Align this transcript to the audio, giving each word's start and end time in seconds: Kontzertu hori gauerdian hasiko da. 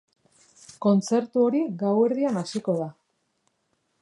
Kontzertu 0.85 1.43
hori 1.49 1.61
gauerdian 1.83 2.43
hasiko 2.43 2.79
da. 2.83 2.93